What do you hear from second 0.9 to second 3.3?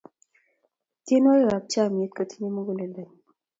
tenwokik ap chamyet kotinyei mukuleldo nyuu